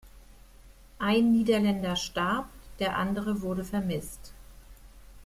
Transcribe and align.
Ein 0.97 1.31
Niederländer 1.31 1.95
starb, 1.95 2.49
der 2.79 2.97
andere 2.97 3.43
wurde 3.43 3.63
vermisst. 3.63 4.33